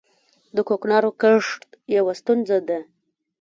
د 0.55 0.57
کوکنارو 0.67 1.11
کښت 1.21 1.61
یوه 1.97 2.13
ستونزه 2.19 2.57
ده 2.67 2.79